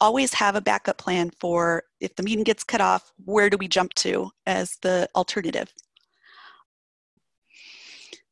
Always 0.00 0.34
have 0.34 0.54
a 0.54 0.60
backup 0.60 0.98
plan 0.98 1.30
for 1.40 1.84
if 2.00 2.14
the 2.14 2.22
meeting 2.22 2.44
gets 2.44 2.62
cut 2.62 2.80
off, 2.80 3.12
where 3.24 3.50
do 3.50 3.56
we 3.56 3.68
jump 3.68 3.94
to 3.94 4.30
as 4.46 4.76
the 4.82 5.08
alternative? 5.16 5.72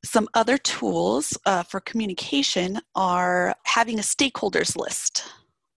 Some 0.04 0.28
other 0.35 0.59
tools 0.59 1.37
uh, 1.47 1.62
for 1.62 1.80
communication 1.80 2.80
are 2.94 3.54
having 3.64 3.99
a 3.99 4.02
stakeholders 4.02 4.76
list, 4.76 5.25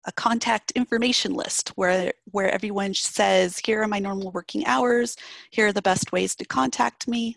a 0.06 0.12
contact 0.12 0.70
information 0.72 1.32
list 1.34 1.70
where, 1.70 2.12
where 2.30 2.50
everyone 2.50 2.94
says, 2.94 3.58
here 3.58 3.82
are 3.82 3.88
my 3.88 3.98
normal 3.98 4.30
working 4.32 4.66
hours, 4.66 5.16
here 5.50 5.68
are 5.68 5.72
the 5.72 5.82
best 5.82 6.12
ways 6.12 6.34
to 6.36 6.44
contact 6.44 7.08
me. 7.08 7.36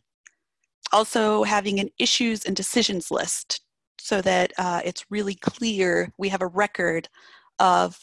Also 0.92 1.44
having 1.44 1.80
an 1.80 1.90
issues 2.00 2.46
and 2.46 2.56
decisions 2.56 3.12
list 3.12 3.62
so 4.00 4.22
that 4.22 4.54
uh, 4.58 4.82
it's 4.86 5.06
really 5.10 5.36
clear 5.36 6.12
we 6.18 6.30
have 6.30 6.42
a 6.42 6.48
record 6.48 7.10
of 7.60 8.00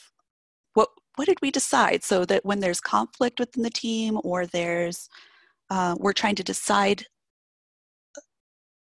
what, 0.75 0.89
what 1.17 1.27
did 1.27 1.39
we 1.41 1.51
decide 1.51 2.03
so 2.03 2.25
that 2.25 2.45
when 2.45 2.61
there's 2.61 2.81
conflict 2.81 3.39
within 3.39 3.63
the 3.63 3.71
team 3.71 4.19
or 4.25 4.47
there's 4.47 5.09
uh, 5.71 5.97
we're 5.99 6.13
trying 6.13 6.35
to 6.35 6.45
decide 6.45 7.07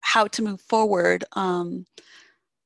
how 0.02 0.28
to 0.28 0.42
move 0.42 0.62
forward, 0.62 1.24
um, 1.34 1.86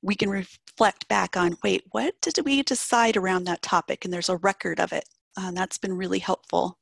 we 0.02 0.16
can 0.16 0.30
reflect 0.30 1.08
back 1.08 1.36
on 1.36 1.58
wait, 1.64 1.84
what 1.92 2.14
did 2.22 2.38
we 2.46 2.64
decide 2.64 3.18
around 3.18 3.46
that 3.46 3.62
topic? 3.62 4.06
And 4.06 4.14
there's 4.14 4.30
a 4.30 4.38
record 4.38 4.80
of 4.80 4.94
it. 4.94 5.06
And 5.36 5.56
that's 5.56 5.78
been 5.78 5.94
really 5.94 6.20
helpful. 6.20 6.78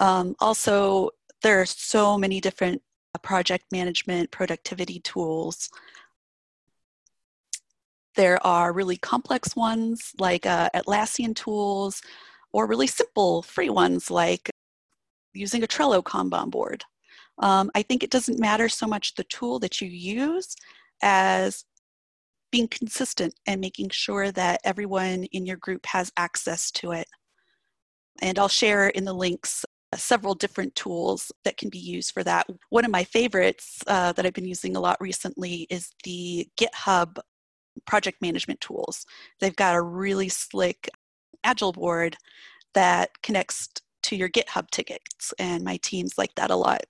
Um, 0.00 0.34
also, 0.40 1.10
there 1.42 1.60
are 1.60 1.66
so 1.66 2.18
many 2.18 2.40
different 2.40 2.82
uh, 3.14 3.18
project 3.18 3.64
management, 3.72 4.30
productivity 4.30 5.00
tools. 5.00 5.70
There 8.14 8.44
are 8.46 8.72
really 8.72 8.96
complex 8.96 9.54
ones 9.54 10.12
like 10.18 10.46
uh, 10.46 10.70
Atlassian 10.74 11.34
tools, 11.34 12.02
or 12.52 12.66
really 12.66 12.86
simple 12.86 13.42
free 13.42 13.68
ones 13.68 14.10
like 14.10 14.48
using 15.34 15.62
a 15.62 15.66
Trello 15.66 16.02
Kanban 16.02 16.50
board. 16.50 16.84
Um, 17.38 17.70
I 17.74 17.82
think 17.82 18.02
it 18.02 18.10
doesn't 18.10 18.40
matter 18.40 18.68
so 18.68 18.86
much 18.86 19.14
the 19.14 19.24
tool 19.24 19.58
that 19.58 19.80
you 19.80 19.88
use 19.88 20.56
as 21.02 21.64
being 22.50 22.68
consistent 22.68 23.34
and 23.46 23.60
making 23.60 23.90
sure 23.90 24.30
that 24.32 24.60
everyone 24.64 25.24
in 25.32 25.46
your 25.46 25.56
group 25.56 25.86
has 25.86 26.12
access 26.16 26.70
to 26.70 26.92
it. 26.92 27.08
And 28.22 28.38
I'll 28.38 28.48
share 28.48 28.88
in 28.88 29.04
the 29.04 29.12
links 29.12 29.64
uh, 29.92 29.96
several 29.96 30.34
different 30.34 30.74
tools 30.74 31.30
that 31.44 31.56
can 31.56 31.68
be 31.68 31.78
used 31.78 32.12
for 32.12 32.24
that. 32.24 32.46
One 32.70 32.84
of 32.84 32.90
my 32.90 33.04
favorites 33.04 33.82
uh, 33.86 34.12
that 34.12 34.24
I've 34.24 34.32
been 34.32 34.44
using 34.46 34.76
a 34.76 34.80
lot 34.80 34.96
recently 35.00 35.66
is 35.70 35.90
the 36.04 36.48
GitHub 36.58 37.18
project 37.86 38.22
management 38.22 38.60
tools. 38.60 39.04
They've 39.40 39.54
got 39.54 39.74
a 39.74 39.82
really 39.82 40.28
slick 40.28 40.88
Agile 41.44 41.72
board 41.72 42.16
that 42.74 43.10
connects 43.22 43.68
to 44.04 44.16
your 44.16 44.28
GitHub 44.28 44.70
tickets, 44.70 45.34
and 45.38 45.64
my 45.64 45.78
teams 45.78 46.16
like 46.16 46.34
that 46.36 46.50
a 46.50 46.56
lot. 46.56 46.84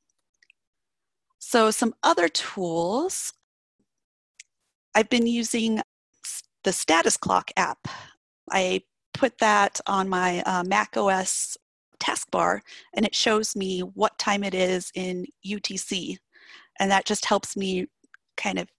So 1.39 1.71
some 1.71 1.95
other 2.03 2.29
tools, 2.29 3.33
I've 4.97 5.09
been 5.11 5.27
using 5.27 5.83
the 6.65 6.73
Status 6.73 7.19
Clock 7.19 7.51
app. 7.59 7.87
I 8.51 8.81
put 9.13 9.37
that 9.39 9.79
on 9.87 10.09
my 10.09 10.41
uh, 10.47 10.65
Mac 10.65 10.97
OS 10.97 11.59
taskbar 12.01 12.61
and 12.95 13.05
it 13.05 13.15
shows 13.15 13.55
me 13.55 13.81
what 13.81 14.19
time 14.19 14.43
it 14.43 14.55
is 14.55 14.91
in 14.95 15.27
UTC. 15.47 16.17
And 16.81 16.91
that 16.91 17.05
just 17.05 17.27
helps 17.27 17.59
me 17.59 17.89
kind 18.39 18.59
of 18.59 18.71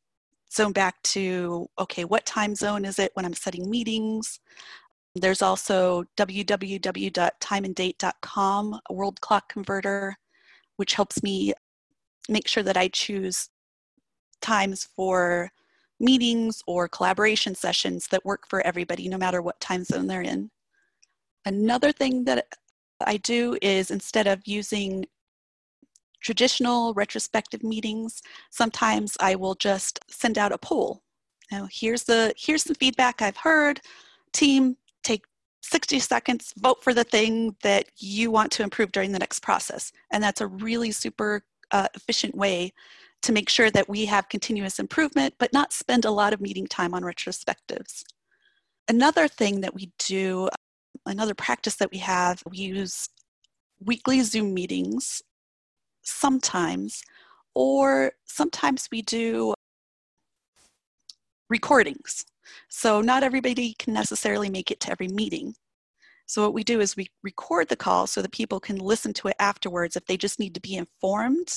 zone 0.51 0.71
back 0.71 0.95
to, 1.03 1.69
okay, 1.77 2.03
what 2.03 2.25
time 2.25 2.55
zone 2.55 2.83
is 2.83 2.97
it 2.97 3.11
when 3.13 3.23
I'm 3.23 3.35
setting 3.35 3.69
meetings? 3.69 4.39
There's 5.13 5.43
also 5.43 6.03
www.timeanddate.com, 6.17 8.79
a 8.89 8.93
world 8.93 9.21
clock 9.21 9.49
converter, 9.49 10.17
which 10.77 10.95
helps 10.95 11.21
me 11.21 11.53
make 12.27 12.47
sure 12.47 12.63
that 12.63 12.75
I 12.75 12.87
choose 12.87 13.51
times 14.41 14.89
for 14.95 15.51
meetings 15.99 16.61
or 16.67 16.87
collaboration 16.87 17.55
sessions 17.55 18.07
that 18.07 18.25
work 18.25 18.47
for 18.47 18.65
everybody, 18.65 19.07
no 19.07 19.17
matter 19.17 19.41
what 19.41 19.59
time 19.59 19.83
zone 19.83 20.07
they're 20.07 20.21
in. 20.21 20.49
Another 21.45 21.91
thing 21.91 22.25
that 22.25 22.47
I 23.05 23.17
do 23.17 23.57
is 23.61 23.91
instead 23.91 24.27
of 24.27 24.41
using 24.45 25.05
traditional 26.21 26.93
retrospective 26.93 27.63
meetings, 27.63 28.21
sometimes 28.49 29.15
I 29.19 29.35
will 29.35 29.55
just 29.55 29.99
send 30.09 30.37
out 30.37 30.51
a 30.51 30.57
poll. 30.57 31.01
Now, 31.51 31.67
here's 31.71 32.03
the 32.03 32.33
here's 32.37 32.63
the 32.63 32.75
feedback 32.75 33.21
I've 33.21 33.37
heard. 33.37 33.79
Team, 34.33 34.75
take 35.03 35.23
60 35.61 35.99
seconds, 35.99 36.53
vote 36.57 36.83
for 36.83 36.93
the 36.93 37.03
thing 37.03 37.55
that 37.61 37.85
you 37.97 38.31
want 38.31 38.51
to 38.53 38.63
improve 38.63 38.91
during 38.91 39.11
the 39.11 39.19
next 39.19 39.41
process. 39.41 39.91
And 40.11 40.23
that's 40.23 40.41
a 40.41 40.47
really 40.47 40.91
super 40.91 41.43
uh, 41.71 41.87
efficient 41.95 42.35
way 42.35 42.73
to 43.23 43.31
make 43.31 43.49
sure 43.49 43.69
that 43.71 43.89
we 43.89 44.05
have 44.05 44.29
continuous 44.29 44.79
improvement, 44.79 45.33
but 45.37 45.53
not 45.53 45.73
spend 45.73 46.05
a 46.05 46.11
lot 46.11 46.33
of 46.33 46.41
meeting 46.41 46.67
time 46.67 46.93
on 46.93 47.03
retrospectives. 47.03 48.03
Another 48.87 49.27
thing 49.27 49.61
that 49.61 49.73
we 49.73 49.91
do, 49.99 50.49
another 51.05 51.33
practice 51.33 51.75
that 51.75 51.91
we 51.91 51.97
have, 51.97 52.41
we 52.49 52.57
use 52.57 53.09
weekly 53.83 54.21
Zoom 54.21 54.53
meetings 54.53 55.21
sometimes, 56.03 57.03
or 57.53 58.13
sometimes 58.25 58.87
we 58.91 59.01
do 59.01 59.53
recordings. 61.49 62.25
So 62.69 63.01
not 63.01 63.23
everybody 63.23 63.75
can 63.77 63.93
necessarily 63.93 64.49
make 64.49 64.71
it 64.71 64.79
to 64.81 64.91
every 64.91 65.07
meeting. 65.09 65.53
So 66.27 66.41
what 66.41 66.53
we 66.53 66.63
do 66.63 66.81
is 66.81 66.95
we 66.95 67.07
record 67.23 67.69
the 67.69 67.75
call 67.75 68.07
so 68.07 68.21
that 68.21 68.31
people 68.31 68.59
can 68.59 68.77
listen 68.77 69.13
to 69.13 69.29
it 69.29 69.35
afterwards 69.39 69.95
if 69.95 70.05
they 70.05 70.17
just 70.17 70.39
need 70.39 70.53
to 70.55 70.61
be 70.61 70.75
informed 70.75 71.49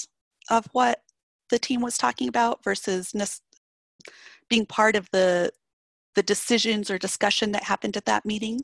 of 0.48 0.66
what 0.72 1.00
the 1.50 1.58
team 1.58 1.80
was 1.80 1.98
talking 1.98 2.28
about 2.28 2.62
versus 2.64 3.14
being 4.48 4.66
part 4.66 4.96
of 4.96 5.08
the 5.10 5.50
the 6.16 6.22
decisions 6.22 6.90
or 6.90 6.98
discussion 6.98 7.52
that 7.52 7.62
happened 7.62 7.96
at 7.96 8.04
that 8.04 8.26
meeting. 8.26 8.60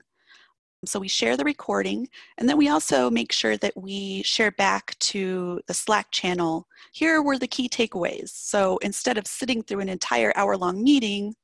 So 0.84 0.98
we 1.00 1.08
share 1.08 1.36
the 1.36 1.44
recording, 1.44 2.08
and 2.38 2.48
then 2.48 2.56
we 2.56 2.68
also 2.68 3.08
make 3.10 3.32
sure 3.32 3.56
that 3.56 3.76
we 3.76 4.22
share 4.24 4.50
back 4.50 4.98
to 4.98 5.60
the 5.66 5.74
Slack 5.74 6.10
channel. 6.10 6.66
Here 6.92 7.22
were 7.22 7.38
the 7.38 7.46
key 7.46 7.68
takeaways. 7.68 8.30
So 8.30 8.78
instead 8.78 9.16
of 9.16 9.26
sitting 9.26 9.62
through 9.62 9.80
an 9.80 9.88
entire 9.88 10.32
hour 10.36 10.56
long 10.56 10.82
meeting, 10.82 11.34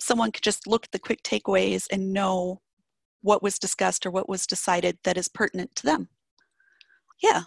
someone 0.00 0.32
could 0.32 0.42
just 0.42 0.66
look 0.66 0.84
at 0.84 0.92
the 0.92 0.98
quick 0.98 1.22
takeaways 1.22 1.86
and 1.90 2.12
know 2.12 2.60
what 3.22 3.42
was 3.42 3.58
discussed 3.58 4.06
or 4.06 4.10
what 4.10 4.28
was 4.28 4.46
decided 4.46 4.98
that 5.04 5.16
is 5.16 5.28
pertinent 5.28 5.74
to 5.76 5.84
them. 5.84 6.08
Yeah. 7.22 7.42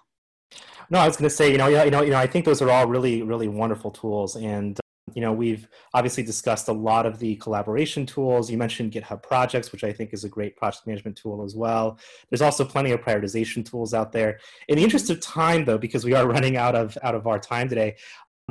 No, 0.90 1.00
I 1.00 1.08
was 1.08 1.18
going 1.18 1.30
to 1.30 1.36
say, 1.36 1.52
you 1.52 1.58
know, 1.58 1.68
you 1.68 1.90
know, 1.90 2.02
you 2.04 2.12
know, 2.12 2.18
I 2.18 2.28
think 2.28 2.46
those 2.46 2.62
are 2.62 2.70
all 2.70 2.88
really, 2.88 3.24
really 3.24 3.48
wonderful 3.48 3.92
tools, 3.92 4.36
and 4.36 4.80
you 5.14 5.22
know, 5.22 5.32
we've 5.32 5.68
obviously 5.94 6.24
discussed 6.24 6.68
a 6.68 6.74
lot 6.74 7.06
of 7.06 7.20
the 7.20 7.36
collaboration 7.36 8.06
tools. 8.06 8.50
You 8.50 8.58
mentioned 8.58 8.92
GitHub 8.92 9.22
Projects, 9.22 9.72
which 9.72 9.84
I 9.84 9.94
think 9.94 10.14
is 10.14 10.24
a 10.24 10.30
great 10.30 10.58
project 10.58 10.88
management 10.88 11.16
tool 11.16 11.44
as 11.44 11.56
well. 11.56 12.00
There's 12.30 12.42
also 12.42 12.66
plenty 12.66 12.92
of 12.92 13.02
prioritization 13.02 13.64
tools 13.64 13.94
out 13.94 14.12
there. 14.12 14.40
In 14.68 14.78
the 14.78 14.84
interest 14.84 15.10
of 15.12 15.22
time, 15.22 15.64
though, 15.64 15.78
because 15.78 16.04
we 16.04 16.14
are 16.14 16.28
running 16.36 16.58
out 16.58 16.75
of 16.75 16.98
out 17.04 17.16
of 17.16 17.28
our 17.28 17.40
time 17.40 17.70
today, 17.70 17.96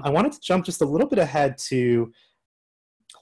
I 0.03 0.11
wanted 0.11 0.33
to 0.33 0.41
jump 0.41 0.65
just 0.65 0.81
a 0.81 0.87
little 0.87 1.09
bit 1.09 1.19
ahead 1.19 1.59
to 1.69 2.13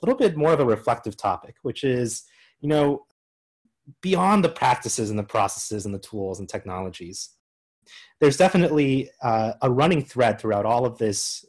a 0.03 0.07
little 0.07 0.19
bit 0.19 0.37
more 0.37 0.53
of 0.53 0.61
a 0.61 0.65
reflective 0.65 1.17
topic, 1.17 1.57
which 1.63 1.85
is, 1.85 2.25
you 2.61 2.69
know, 2.69 3.07
beyond 4.01 4.45
the 4.45 4.49
practices 4.49 5.11
and 5.11 5.19
the 5.19 5.25
processes 5.25 5.87
and 5.87 5.95
the 5.95 5.99
tools 5.99 6.39
and 6.39 6.49
technologies. 6.49 7.31
There's 8.21 8.37
definitely 8.37 9.11
uh, 9.23 9.53
a 9.63 9.71
running 9.71 10.05
thread 10.05 10.41
throughout 10.41 10.67
all 10.67 10.85
of 10.85 10.99
this 10.99 11.45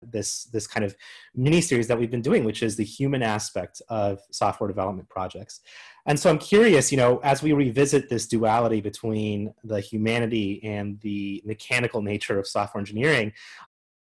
this 0.00 0.44
this 0.44 0.68
kind 0.68 0.84
of 0.84 0.94
mini 1.34 1.60
series 1.60 1.88
that 1.88 1.98
we've 1.98 2.10
been 2.10 2.22
doing 2.22 2.44
which 2.44 2.62
is 2.62 2.76
the 2.76 2.84
human 2.84 3.20
aspect 3.20 3.82
of 3.88 4.20
software 4.30 4.68
development 4.68 5.08
projects. 5.08 5.60
And 6.06 6.18
so 6.18 6.30
i'm 6.30 6.38
curious 6.38 6.92
you 6.92 6.98
know 6.98 7.18
as 7.24 7.42
we 7.42 7.52
revisit 7.52 8.08
this 8.08 8.28
duality 8.28 8.80
between 8.80 9.52
the 9.64 9.80
humanity 9.80 10.62
and 10.62 11.00
the 11.00 11.42
mechanical 11.44 12.00
nature 12.00 12.38
of 12.38 12.46
software 12.46 12.80
engineering 12.80 13.32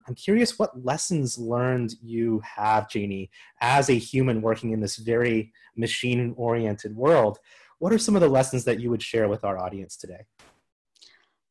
i'm 0.06 0.14
curious 0.14 0.60
what 0.60 0.84
lessons 0.84 1.38
learned 1.38 1.96
you 2.00 2.40
have 2.44 2.88
janie 2.88 3.28
as 3.60 3.90
a 3.90 3.94
human 3.94 4.40
working 4.40 4.70
in 4.70 4.78
this 4.78 4.96
very 4.96 5.52
machine 5.76 6.34
oriented 6.36 6.94
world. 6.94 7.38
What 7.78 7.92
are 7.92 7.98
some 7.98 8.14
of 8.14 8.22
the 8.22 8.28
lessons 8.28 8.64
that 8.64 8.78
you 8.78 8.90
would 8.90 9.02
share 9.02 9.28
with 9.28 9.44
our 9.44 9.58
audience 9.58 9.96
today 9.96 10.26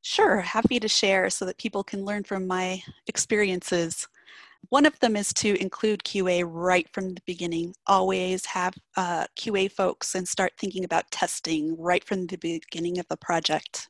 Sure, 0.01 0.41
happy 0.41 0.79
to 0.79 0.87
share 0.87 1.29
so 1.29 1.45
that 1.45 1.57
people 1.57 1.83
can 1.83 2.05
learn 2.05 2.23
from 2.23 2.47
my 2.47 2.81
experiences. 3.07 4.07
One 4.69 4.85
of 4.85 4.99
them 4.99 5.15
is 5.15 5.33
to 5.35 5.59
include 5.61 6.03
QA 6.03 6.43
right 6.45 6.87
from 6.93 7.13
the 7.13 7.21
beginning. 7.25 7.73
Always 7.87 8.45
have 8.45 8.73
uh, 8.95 9.25
QA 9.37 9.71
folks 9.71 10.15
and 10.15 10.27
start 10.27 10.53
thinking 10.57 10.83
about 10.83 11.11
testing 11.11 11.75
right 11.77 12.03
from 12.03 12.27
the 12.27 12.37
beginning 12.37 12.99
of 12.99 13.07
the 13.09 13.17
project. 13.17 13.87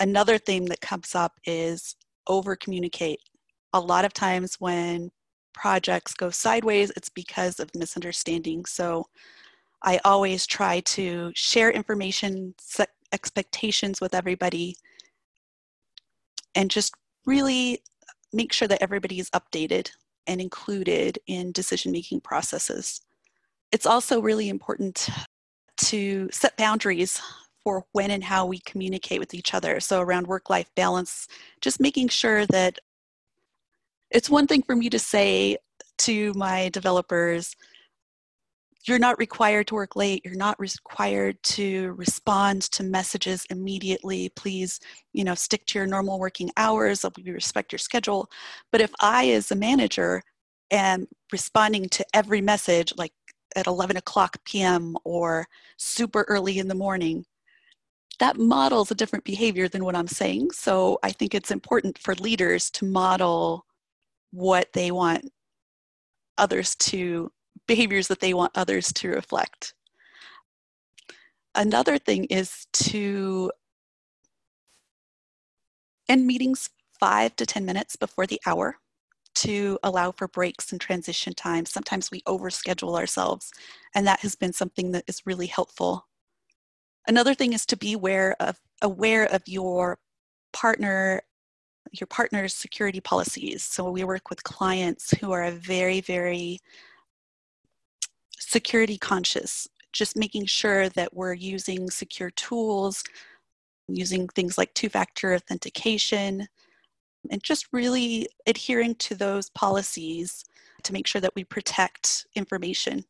Another 0.00 0.38
thing 0.38 0.66
that 0.66 0.80
comes 0.80 1.14
up 1.14 1.32
is 1.44 1.96
over 2.26 2.56
communicate. 2.56 3.20
A 3.72 3.80
lot 3.80 4.04
of 4.04 4.12
times 4.12 4.56
when 4.58 5.10
projects 5.54 6.14
go 6.14 6.30
sideways, 6.30 6.90
it's 6.96 7.08
because 7.08 7.60
of 7.60 7.74
misunderstanding. 7.74 8.64
So 8.64 9.06
I 9.82 10.00
always 10.04 10.46
try 10.46 10.80
to 10.80 11.32
share 11.34 11.70
information, 11.70 12.54
set 12.58 12.90
expectations 13.12 14.00
with 14.00 14.14
everybody, 14.14 14.76
and 16.54 16.70
just 16.70 16.94
really 17.26 17.82
make 18.32 18.52
sure 18.52 18.68
that 18.68 18.82
everybody 18.82 19.18
is 19.18 19.30
updated 19.30 19.90
and 20.26 20.40
included 20.40 21.18
in 21.26 21.52
decision 21.52 21.92
making 21.92 22.20
processes. 22.20 23.00
It's 23.70 23.86
also 23.86 24.20
really 24.20 24.48
important 24.48 25.08
to 25.78 26.28
set 26.32 26.56
boundaries 26.56 27.20
for 27.62 27.84
when 27.92 28.10
and 28.10 28.24
how 28.24 28.46
we 28.46 28.58
communicate 28.60 29.20
with 29.20 29.34
each 29.34 29.54
other. 29.54 29.80
So, 29.80 30.00
around 30.00 30.26
work 30.26 30.50
life 30.50 30.70
balance, 30.74 31.28
just 31.60 31.80
making 31.80 32.08
sure 32.08 32.46
that 32.46 32.78
it's 34.10 34.28
one 34.28 34.46
thing 34.46 34.62
for 34.62 34.76
me 34.76 34.90
to 34.90 34.98
say 34.98 35.56
to 35.98 36.32
my 36.34 36.68
developers, 36.70 37.54
you're 38.84 38.98
not 38.98 39.18
required 39.18 39.66
to 39.66 39.74
work 39.74 39.96
late 39.96 40.22
you're 40.24 40.34
not 40.34 40.58
required 40.58 41.40
to 41.42 41.92
respond 41.92 42.62
to 42.62 42.82
messages 42.82 43.46
immediately 43.50 44.28
please 44.30 44.80
you 45.12 45.24
know 45.24 45.34
stick 45.34 45.64
to 45.66 45.78
your 45.78 45.86
normal 45.86 46.18
working 46.18 46.50
hours 46.56 47.04
we 47.16 47.30
respect 47.30 47.72
your 47.72 47.78
schedule. 47.78 48.28
But 48.70 48.80
if 48.80 48.92
i 49.00 49.30
as 49.30 49.50
a 49.50 49.56
manager 49.56 50.22
am 50.70 51.06
responding 51.30 51.88
to 51.90 52.04
every 52.14 52.40
message 52.40 52.92
like 52.96 53.12
at 53.56 53.66
11 53.66 53.96
o'clock 53.96 54.38
pm 54.44 54.96
or 55.04 55.46
super 55.76 56.24
early 56.28 56.58
in 56.58 56.68
the 56.68 56.74
morning 56.74 57.24
that 58.18 58.38
models 58.38 58.90
a 58.90 58.94
different 58.94 59.24
behavior 59.24 59.68
than 59.68 59.84
what 59.84 59.96
i'm 59.96 60.08
saying. 60.08 60.50
So 60.52 60.98
i 61.02 61.10
think 61.10 61.34
it's 61.34 61.50
important 61.50 61.98
for 61.98 62.14
leaders 62.16 62.70
to 62.72 62.84
model 62.84 63.66
what 64.32 64.72
they 64.72 64.90
want 64.90 65.30
others 66.38 66.74
to 66.76 67.30
behaviors 67.66 68.08
that 68.08 68.20
they 68.20 68.34
want 68.34 68.52
others 68.54 68.92
to 68.94 69.08
reflect. 69.08 69.74
Another 71.54 71.98
thing 71.98 72.24
is 72.26 72.66
to 72.72 73.50
end 76.08 76.26
meetings 76.26 76.70
five 76.98 77.36
to 77.36 77.46
10 77.46 77.64
minutes 77.64 77.96
before 77.96 78.26
the 78.26 78.40
hour 78.46 78.76
to 79.34 79.78
allow 79.82 80.10
for 80.10 80.28
breaks 80.28 80.72
and 80.72 80.80
transition 80.80 81.34
time. 81.34 81.66
Sometimes 81.66 82.10
we 82.10 82.22
overschedule 82.22 82.98
ourselves, 82.98 83.50
and 83.94 84.06
that 84.06 84.20
has 84.20 84.34
been 84.34 84.52
something 84.52 84.92
that 84.92 85.04
is 85.06 85.22
really 85.26 85.46
helpful. 85.46 86.06
Another 87.06 87.34
thing 87.34 87.52
is 87.52 87.66
to 87.66 87.76
be 87.76 87.94
aware 87.94 88.36
of, 88.40 88.58
aware 88.82 89.24
of 89.32 89.42
your 89.46 89.98
partner 90.52 91.22
your 91.92 92.06
partner's 92.06 92.54
security 92.54 93.00
policies. 93.00 93.62
So 93.62 93.90
we 93.90 94.04
work 94.04 94.30
with 94.30 94.44
clients 94.44 95.10
who 95.18 95.32
are 95.32 95.50
very, 95.50 96.00
very 96.00 96.58
security 98.52 98.98
conscious, 98.98 99.66
just 99.94 100.14
making 100.14 100.44
sure 100.44 100.90
that 100.90 101.14
we're 101.14 101.32
using 101.32 101.90
secure 101.90 102.30
tools, 102.32 103.02
using 103.88 104.28
things 104.28 104.58
like 104.58 104.72
two 104.74 104.90
factor 104.90 105.34
authentication, 105.34 106.46
and 107.30 107.42
just 107.42 107.66
really 107.72 108.28
adhering 108.46 108.94
to 108.96 109.14
those 109.14 109.48
policies 109.50 110.44
to 110.82 110.92
make 110.92 111.06
sure 111.06 111.20
that 111.20 111.34
we 111.34 111.44
protect 111.44 112.26
information. 112.34 113.04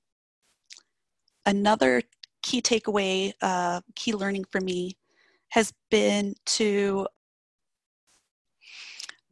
Another 1.44 2.02
key 2.42 2.62
takeaway, 2.62 3.32
uh, 3.42 3.80
key 3.96 4.12
learning 4.12 4.44
for 4.52 4.60
me 4.60 4.96
has 5.48 5.72
been 5.90 6.34
to 6.46 7.06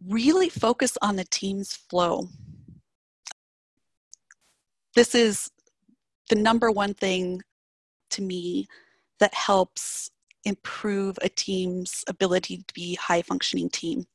really 0.09 0.49
focus 0.49 0.99
on 1.03 1.15
the 1.15 1.25
team's 1.25 1.77
flow. 1.77 2.29
This 4.97 5.15
is 5.15 5.51
the 6.31 6.37
number 6.37 6.71
one 6.71 6.95
thing 6.95 7.43
to 8.11 8.23
me 8.23 8.67
that 9.19 9.35
helps 9.35 10.11
improve 10.45 11.19
a 11.21 11.29
team's 11.29 12.05
ability 12.09 12.59
to 12.59 12.75
be 12.75 12.95
a 12.95 13.03
high 13.03 13.21
functioning 13.21 13.69
team. 13.69 14.07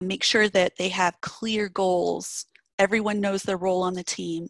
Make 0.00 0.22
sure 0.22 0.48
that 0.50 0.76
they 0.78 0.90
have 0.90 1.20
clear 1.20 1.68
goals. 1.68 2.46
Everyone 2.78 3.20
knows 3.20 3.42
their 3.42 3.56
role 3.56 3.82
on 3.82 3.94
the 3.94 4.04
team. 4.04 4.48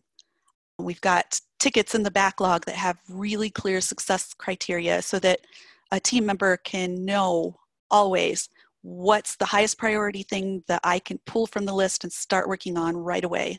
We've 0.79 1.01
got 1.01 1.41
tickets 1.59 1.95
in 1.95 2.03
the 2.03 2.11
backlog 2.11 2.67
that 2.67 2.75
have 2.75 2.99
really 3.09 3.49
clear 3.49 3.81
success 3.81 4.35
criteria 4.35 5.01
so 5.01 5.19
that 5.21 5.41
a 5.91 6.01
team 6.01 6.27
member 6.27 6.57
can 6.59 7.05
know 7.05 7.57
always 7.91 8.51
what's 8.83 9.37
the 9.37 9.47
highest 9.47 9.79
priority 9.79 10.25
thing 10.25 10.63
that 10.69 10.81
I 10.85 10.99
can 10.99 11.19
pull 11.27 11.47
from 11.47 11.65
the 11.65 11.75
list 11.75 12.05
and 12.05 12.13
start 12.13 12.49
working 12.49 12.77
on 12.77 12.97
right 12.97 13.25
away 13.25 13.59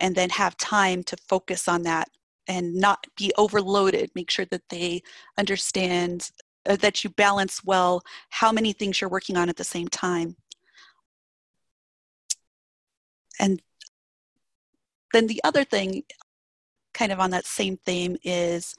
and 0.00 0.14
then 0.14 0.30
have 0.30 0.56
time 0.56 1.02
to 1.04 1.16
focus 1.28 1.68
on 1.68 1.82
that 1.82 2.08
and 2.48 2.74
not 2.74 3.06
be 3.16 3.32
overloaded. 3.36 4.10
Make 4.14 4.30
sure 4.30 4.44
that 4.46 4.68
they 4.68 5.02
understand 5.38 6.30
uh, 6.66 6.76
that 6.76 7.04
you 7.04 7.10
balance 7.10 7.64
well 7.64 8.02
how 8.30 8.52
many 8.52 8.72
things 8.72 9.00
you're 9.00 9.10
working 9.10 9.36
on 9.36 9.48
at 9.48 9.56
the 9.56 9.64
same 9.64 9.88
time. 9.88 10.36
And 13.40 13.60
then 15.12 15.26
the 15.26 15.40
other 15.44 15.64
thing, 15.64 16.04
kind 16.92 17.12
of 17.12 17.20
on 17.20 17.30
that 17.30 17.46
same 17.46 17.78
theme, 17.84 18.16
is 18.22 18.74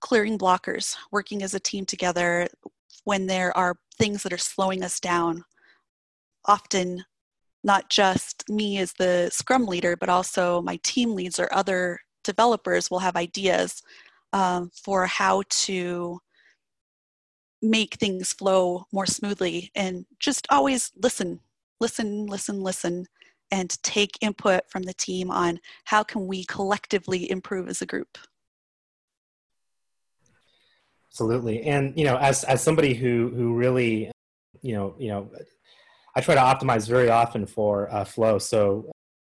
clearing 0.00 0.38
blockers, 0.38 0.96
working 1.10 1.42
as 1.42 1.54
a 1.54 1.60
team 1.60 1.84
together 1.84 2.48
when 3.04 3.26
there 3.26 3.56
are 3.56 3.76
things 3.98 4.22
that 4.22 4.32
are 4.32 4.38
slowing 4.38 4.82
us 4.82 5.00
down. 5.00 5.44
Often, 6.44 7.04
not 7.64 7.88
just 7.88 8.48
me 8.48 8.78
as 8.78 8.92
the 8.94 9.30
Scrum 9.32 9.66
leader, 9.66 9.96
but 9.96 10.08
also 10.08 10.60
my 10.62 10.78
team 10.82 11.14
leads 11.14 11.38
or 11.38 11.52
other 11.52 12.00
developers 12.24 12.90
will 12.90 12.98
have 13.00 13.16
ideas 13.16 13.82
um, 14.32 14.70
for 14.74 15.06
how 15.06 15.42
to 15.48 16.18
make 17.60 17.94
things 17.94 18.32
flow 18.32 18.86
more 18.92 19.06
smoothly 19.06 19.70
and 19.74 20.04
just 20.18 20.46
always 20.50 20.90
listen 21.00 21.38
listen 21.80 22.26
listen 22.26 22.60
listen 22.60 23.06
and 23.52 23.80
take 23.84 24.18
input 24.20 24.62
from 24.68 24.82
the 24.82 24.94
team 24.94 25.30
on 25.30 25.60
how 25.84 26.02
can 26.02 26.26
we 26.26 26.44
collectively 26.46 27.30
improve 27.30 27.68
as 27.68 27.80
a 27.80 27.86
group 27.86 28.18
Absolutely, 31.12 31.62
and 31.64 31.92
you 31.94 32.06
know, 32.06 32.16
as 32.16 32.42
as 32.44 32.62
somebody 32.62 32.94
who 32.94 33.30
who 33.36 33.52
really, 33.52 34.10
you 34.62 34.74
know, 34.74 34.94
you 34.98 35.08
know, 35.08 35.30
I 36.16 36.22
try 36.22 36.34
to 36.34 36.40
optimize 36.40 36.88
very 36.88 37.10
often 37.10 37.44
for 37.44 37.92
uh, 37.92 38.06
flow. 38.06 38.38
So, 38.38 38.90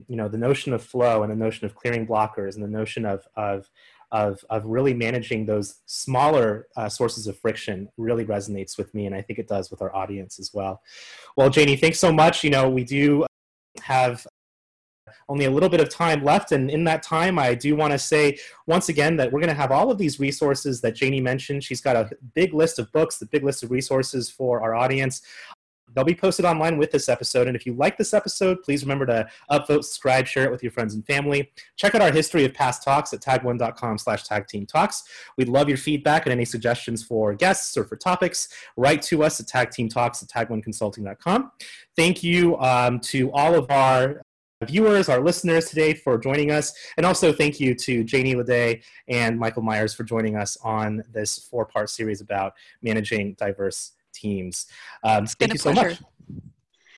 you 0.08 0.16
know, 0.16 0.28
the 0.28 0.38
notion 0.38 0.74
of 0.74 0.84
flow 0.84 1.24
and 1.24 1.32
the 1.32 1.36
notion 1.36 1.66
of 1.66 1.76
clearing 1.76 2.06
blockers 2.06 2.56
and 2.56 2.64
the 2.64 2.68
notion 2.68 3.06
of 3.06 3.28
of 3.36 3.70
of, 4.12 4.46
of 4.50 4.64
really 4.66 4.94
managing 4.94 5.46
those 5.46 5.82
smaller 5.88 6.68
uh, 6.78 6.88
sources 6.88 7.28
of 7.28 7.38
friction 7.38 7.90
really 7.98 8.24
resonates 8.24 8.78
with 8.78 8.94
me 8.94 9.08
and 9.08 9.16
i 9.16 9.22
think 9.22 9.40
it 9.40 9.48
does 9.48 9.72
with 9.72 9.82
our 9.82 9.94
audience 9.96 10.40
as 10.40 10.52
well 10.54 10.82
well 11.36 11.50
janie 11.50 11.76
thanks 11.76 12.00
so 12.00 12.14
much 12.14 12.44
you 12.44 12.52
know 12.52 12.70
we 12.70 12.84
do 12.84 13.26
have 13.82 14.26
only 15.28 15.46
a 15.46 15.52
little 15.52 15.70
bit 15.70 15.80
of 15.80 15.90
time 15.90 16.24
left. 16.24 16.52
And 16.52 16.70
in 16.70 16.84
that 16.86 17.04
time, 17.04 17.40
I 17.40 17.56
do 17.56 17.76
want 17.76 17.92
to 17.94 18.00
say 18.00 18.38
once 18.68 18.90
again 18.90 19.16
that 19.18 19.32
we're 19.32 19.40
going 19.40 19.50
to 19.50 19.56
have 19.56 19.72
all 19.72 19.92
of 19.92 19.98
these 19.98 20.20
resources 20.20 20.82
that 20.82 20.96
Janie 20.96 21.22
mentioned. 21.22 21.64
She's 21.64 21.82
got 21.82 21.96
a 21.96 22.10
big 22.34 22.54
list 22.54 22.80
of 22.80 22.92
books, 22.92 23.18
the 23.18 23.26
big 23.26 23.44
list 23.44 23.64
of 23.64 23.72
resources 23.72 24.30
for 24.30 24.62
our 24.62 24.76
audience. 24.76 25.22
They'll 25.94 26.04
be 26.04 26.16
posted 26.16 26.46
online 26.46 26.78
with 26.78 26.92
this 26.92 27.08
episode. 27.08 27.48
And 27.48 27.56
if 27.56 27.66
you 27.66 27.74
like 27.74 27.98
this 27.98 28.14
episode, 28.14 28.64
please 28.64 28.84
remember 28.84 29.06
to 29.06 29.28
upvote, 29.52 29.84
subscribe, 29.84 30.28
share 30.28 30.44
it 30.46 30.52
with 30.52 30.64
your 30.64 30.72
friends 30.72 30.94
and 30.94 31.06
family. 31.06 31.52
Check 31.78 31.96
out 31.96 32.02
our 32.02 32.12
history 32.12 32.44
of 32.46 32.54
past 32.54 32.84
talks 32.84 33.14
at 33.14 33.22
tag1.com 33.22 33.98
slash 33.98 34.24
tag 34.24 34.48
team 34.48 34.66
talks. 34.66 35.04
We'd 35.38 35.50
love 35.50 35.70
your 35.70 35.78
feedback 35.78 36.26
and 36.26 36.34
any 36.34 36.46
suggestions 36.46 37.04
for 37.04 37.34
guests 37.34 37.78
or 37.78 37.86
for 37.86 37.96
topics. 37.96 38.50
Write 38.78 39.02
to 39.04 39.24
us 39.24 39.40
at 39.40 39.48
tagteamtalks 39.48 40.22
at 40.24 40.50
tag1consulting.com. 40.50 41.52
Thank 41.96 42.24
you 42.24 42.58
um, 42.58 43.00
to 43.02 43.32
all 43.32 43.56
of 43.56 43.70
our 43.72 44.22
viewers, 44.64 45.10
our 45.10 45.22
listeners 45.22 45.66
today 45.66 45.94
for 45.94 46.18
joining 46.18 46.52
us. 46.52 46.74
And 46.98 47.06
also 47.06 47.32
thank 47.32 47.60
you 47.60 47.76
to 47.76 48.04
Janie 48.04 48.36
Ledet 48.36 48.84
and 49.08 49.38
Michael 49.38 49.62
Meyers 49.62 49.94
for 49.94 50.04
joining 50.04 50.36
us 50.36 50.58
on 50.64 51.04
this 51.12 51.40
four 51.40 51.66
part 51.66 51.90
series 51.90 52.22
about 52.22 52.54
managing 52.82 53.34
diverse 53.34 53.92
teams. 54.16 54.68
Um, 55.04 55.26
thank 55.28 55.54
you 55.54 55.60
so 55.60 55.74
pleasure. 55.74 55.90
much. 55.90 56.52